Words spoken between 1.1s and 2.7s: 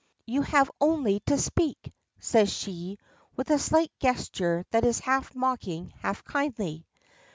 to speak," says